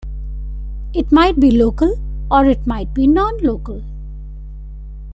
[0.95, 1.93] It might be local,
[2.31, 3.83] or it might be nonlocal.